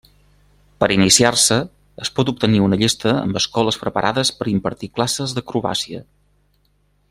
Per 0.83 0.87
iniciar-se, 0.93 1.57
es 2.05 2.11
pot 2.19 2.31
obtenir 2.33 2.63
una 2.69 2.79
llista 2.83 3.13
amb 3.19 3.39
escoles 3.43 3.77
preparades 3.83 4.33
per 4.39 4.51
impartir 4.55 4.93
classes 4.97 5.37
d'acrobàcia. 5.39 6.05